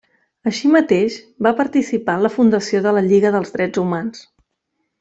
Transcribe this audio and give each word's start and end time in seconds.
Així 0.51 0.69
mateix, 0.75 1.17
va 1.47 1.51
participar 1.59 2.15
en 2.19 2.25
la 2.27 2.31
fundació 2.37 2.81
de 2.87 2.95
la 2.99 3.05
Lliga 3.11 3.33
dels 3.39 3.55
Drets 3.59 3.83
humans. 3.87 4.27